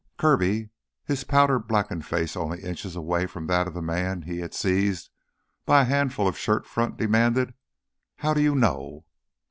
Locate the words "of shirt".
6.27-6.65